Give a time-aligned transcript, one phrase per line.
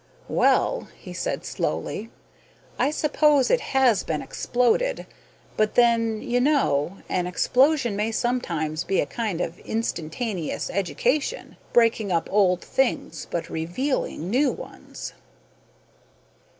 [0.29, 2.09] "Well," he said, slowly,
[2.79, 5.05] "I suppose it has been exploded,
[5.55, 12.11] but then, you know, an explosion may sometimes be a kind of instantaneous education, breaking
[12.11, 15.13] up old things but revealing new ones."